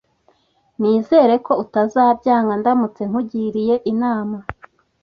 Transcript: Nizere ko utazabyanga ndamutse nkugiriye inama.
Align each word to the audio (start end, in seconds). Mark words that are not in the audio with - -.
Nizere 0.79 1.33
ko 1.45 1.53
utazabyanga 1.63 2.53
ndamutse 2.59 3.01
nkugiriye 3.09 3.75
inama. 3.91 4.37